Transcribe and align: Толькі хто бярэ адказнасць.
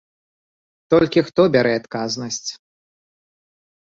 Толькі 0.93 1.23
хто 1.29 1.41
бярэ 1.57 1.73
адказнасць. 1.83 2.43